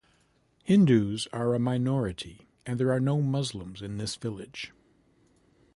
Hindus 0.63 1.27
are 1.31 1.53
a 1.53 1.59
minority 1.59 2.47
and 2.65 2.79
there 2.79 2.91
are 2.91 2.99
no 2.99 3.21
Muslims 3.21 3.83
in 3.83 3.99
this 3.99 4.15
village. 4.15 4.71